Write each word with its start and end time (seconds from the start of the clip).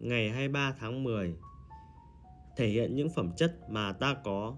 ngày 0.00 0.30
23 0.30 0.74
tháng 0.78 1.04
10 1.04 1.36
thể 2.56 2.68
hiện 2.68 2.94
những 2.94 3.08
phẩm 3.10 3.32
chất 3.36 3.70
mà 3.70 3.92
ta 3.92 4.16
có. 4.24 4.56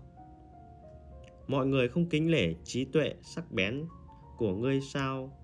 Mọi 1.47 1.67
người 1.67 1.89
không 1.89 2.09
kính 2.09 2.31
lễ 2.31 2.55
trí 2.65 2.85
tuệ 2.85 3.15
sắc 3.23 3.53
bén 3.53 3.85
của 4.37 4.55
ngươi 4.55 4.81
sao? 4.81 5.39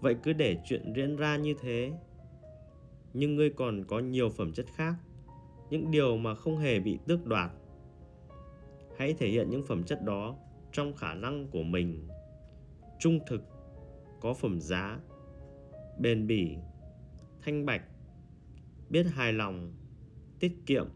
Vậy 0.00 0.16
cứ 0.22 0.32
để 0.32 0.56
chuyện 0.64 0.92
diễn 0.96 1.16
ra 1.16 1.36
như 1.36 1.54
thế. 1.60 1.92
Nhưng 3.12 3.36
ngươi 3.36 3.50
còn 3.50 3.84
có 3.84 3.98
nhiều 3.98 4.30
phẩm 4.30 4.52
chất 4.52 4.66
khác, 4.74 4.94
những 5.70 5.90
điều 5.90 6.16
mà 6.16 6.34
không 6.34 6.58
hề 6.58 6.80
bị 6.80 6.98
tước 7.06 7.26
đoạt. 7.26 7.50
Hãy 8.98 9.14
thể 9.14 9.28
hiện 9.28 9.50
những 9.50 9.66
phẩm 9.66 9.84
chất 9.84 10.02
đó 10.02 10.36
trong 10.72 10.94
khả 10.94 11.14
năng 11.14 11.48
của 11.48 11.62
mình. 11.62 12.08
Trung 12.98 13.18
thực, 13.26 13.42
có 14.20 14.34
phẩm 14.34 14.60
giá, 14.60 15.00
bền 15.98 16.26
bỉ, 16.26 16.56
thanh 17.42 17.66
bạch, 17.66 17.82
biết 18.90 19.06
hài 19.14 19.32
lòng, 19.32 19.72
tiết 20.40 20.52
kiệm, 20.66 20.88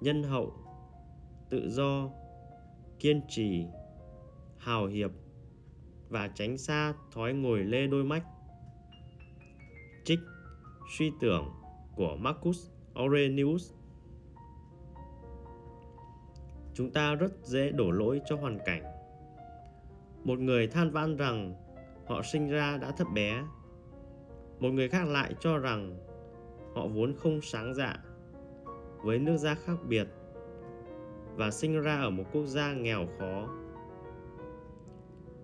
nhân 0.00 0.22
hậu, 0.22 0.52
tự 1.50 1.70
do, 1.70 2.10
kiên 2.98 3.20
trì, 3.28 3.66
hào 4.58 4.86
hiệp 4.86 5.10
và 6.08 6.28
tránh 6.28 6.58
xa 6.58 6.94
thói 7.12 7.32
ngồi 7.32 7.64
lê 7.64 7.86
đôi 7.86 8.04
mách. 8.04 8.24
Trích 10.04 10.20
suy 10.98 11.12
tưởng 11.20 11.50
của 11.96 12.16
Marcus 12.16 12.70
Aurelius 12.94 13.72
Chúng 16.74 16.90
ta 16.90 17.14
rất 17.14 17.32
dễ 17.42 17.70
đổ 17.70 17.90
lỗi 17.90 18.20
cho 18.26 18.36
hoàn 18.36 18.58
cảnh. 18.64 18.82
Một 20.24 20.38
người 20.38 20.66
than 20.66 20.90
vãn 20.90 21.16
rằng 21.16 21.54
họ 22.06 22.22
sinh 22.22 22.48
ra 22.48 22.76
đã 22.76 22.90
thấp 22.90 23.06
bé. 23.14 23.44
Một 24.60 24.68
người 24.68 24.88
khác 24.88 25.08
lại 25.08 25.34
cho 25.40 25.58
rằng 25.58 25.98
họ 26.74 26.86
vốn 26.86 27.14
không 27.16 27.40
sáng 27.42 27.74
dạ 27.74 27.96
với 29.02 29.18
nước 29.18 29.36
da 29.36 29.54
khác 29.54 29.78
biệt 29.88 30.08
và 31.36 31.50
sinh 31.50 31.80
ra 31.80 32.00
ở 32.00 32.10
một 32.10 32.24
quốc 32.32 32.46
gia 32.46 32.72
nghèo 32.72 33.06
khó. 33.18 33.48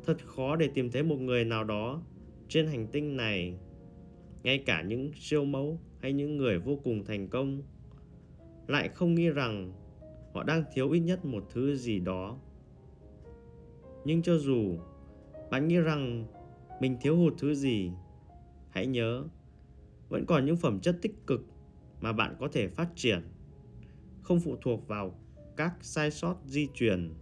Thật 0.05 0.17
khó 0.27 0.57
để 0.57 0.69
tìm 0.75 0.91
thấy 0.91 1.03
một 1.03 1.17
người 1.21 1.45
nào 1.45 1.65
đó 1.65 2.03
trên 2.49 2.67
hành 2.67 2.87
tinh 2.93 3.17
này, 3.17 3.59
ngay 4.43 4.59
cả 4.67 4.83
những 4.83 5.11
siêu 5.15 5.45
mẫu 5.45 5.81
hay 5.99 6.13
những 6.13 6.37
người 6.37 6.59
vô 6.59 6.79
cùng 6.85 7.05
thành 7.05 7.29
công, 7.29 7.63
lại 8.67 8.89
không 8.89 9.15
nghĩ 9.15 9.29
rằng 9.29 9.73
họ 10.35 10.43
đang 10.43 10.65
thiếu 10.73 10.91
ít 10.91 11.01
nhất 11.01 11.25
một 11.25 11.45
thứ 11.53 11.77
gì 11.77 12.01
đó. 12.01 12.39
Nhưng 14.05 14.23
cho 14.23 14.39
dù 14.39 14.79
bạn 15.51 15.69
nghĩ 15.69 15.77
rằng 15.77 16.27
mình 16.81 16.97
thiếu 17.01 17.17
hụt 17.17 17.35
thứ 17.39 17.55
gì, 17.55 17.91
hãy 18.71 18.87
nhớ 18.87 19.25
vẫn 20.09 20.27
còn 20.27 20.45
những 20.45 20.57
phẩm 20.57 20.81
chất 20.81 20.99
tích 21.03 21.27
cực 21.27 21.41
mà 22.01 22.13
bạn 22.13 22.37
có 22.41 22.49
thể 22.53 22.69
phát 22.69 22.89
triển, 22.95 23.21
không 24.23 24.41
phụ 24.41 24.57
thuộc 24.63 24.89
vào 24.89 25.19
các 25.57 25.75
sai 25.81 26.11
sót 26.11 26.37
di 26.47 26.69
truyền. 26.75 27.15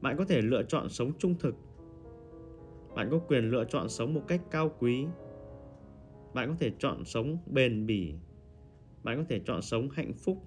Bạn 0.00 0.16
có 0.18 0.24
thể 0.24 0.42
lựa 0.42 0.62
chọn 0.62 0.88
sống 0.88 1.12
trung 1.18 1.34
thực. 1.38 1.54
Bạn 2.94 3.08
có 3.10 3.18
quyền 3.18 3.50
lựa 3.50 3.64
chọn 3.64 3.88
sống 3.88 4.14
một 4.14 4.22
cách 4.28 4.40
cao 4.50 4.70
quý. 4.78 5.06
Bạn 6.34 6.48
có 6.48 6.56
thể 6.58 6.72
chọn 6.78 7.04
sống 7.04 7.38
bền 7.46 7.86
bỉ. 7.86 8.14
Bạn 9.02 9.18
có 9.18 9.24
thể 9.28 9.40
chọn 9.44 9.62
sống 9.62 9.88
hạnh 9.90 10.12
phúc. 10.12 10.42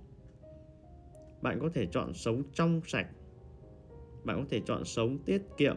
Bạn 1.42 1.60
có 1.62 1.70
thể 1.74 1.86
chọn 1.86 2.14
sống 2.14 2.44
trong 2.54 2.82
sạch. 2.86 3.08
Bạn 4.24 4.40
có 4.40 4.46
thể 4.50 4.62
chọn 4.66 4.86
sống 4.86 5.18
tiết 5.26 5.42
kiệm. 5.58 5.76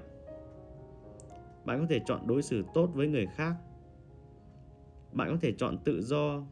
Bạn 1.64 1.80
có 1.80 1.86
thể 1.88 2.00
chọn 2.06 2.26
đối 2.26 2.42
xử 2.42 2.64
tốt 2.74 2.91
với 2.94 3.06
người 3.06 3.26
khác 3.36 3.54
bạn 5.14 5.30
có 5.30 5.36
thể 5.40 5.52
chọn 5.52 5.78
tự 5.84 6.02
do. 6.02 6.42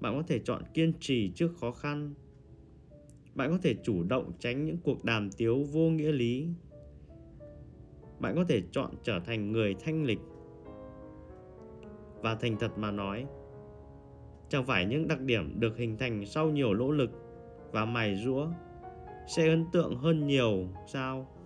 Bạn 0.00 0.16
có 0.16 0.22
thể 0.28 0.38
chọn 0.38 0.62
kiên 0.74 0.92
trì 1.00 1.32
trước 1.34 1.50
khó 1.60 1.70
khăn. 1.70 2.14
Bạn 3.34 3.50
có 3.50 3.58
thể 3.62 3.74
chủ 3.82 4.02
động 4.02 4.32
tránh 4.38 4.64
những 4.64 4.78
cuộc 4.82 5.04
đàm 5.04 5.30
tiếu 5.30 5.64
vô 5.72 5.90
nghĩa 5.90 6.12
lý. 6.12 6.48
Bạn 8.18 8.34
có 8.36 8.44
thể 8.48 8.62
chọn 8.72 8.90
trở 9.02 9.20
thành 9.20 9.52
người 9.52 9.74
thanh 9.80 10.04
lịch. 10.04 10.18
Và 12.22 12.34
thành 12.34 12.56
thật 12.60 12.78
mà 12.78 12.90
nói, 12.90 13.26
chẳng 14.48 14.64
phải 14.66 14.86
những 14.86 15.08
đặc 15.08 15.20
điểm 15.20 15.60
được 15.60 15.76
hình 15.76 15.98
thành 15.98 16.26
sau 16.26 16.50
nhiều 16.50 16.74
nỗ 16.74 16.90
lực 16.90 17.10
và 17.72 17.84
mài 17.84 18.16
rũa 18.24 18.48
sẽ 19.26 19.48
ấn 19.48 19.64
tượng 19.72 19.96
hơn 19.96 20.26
nhiều, 20.26 20.68
sao? 20.86 21.37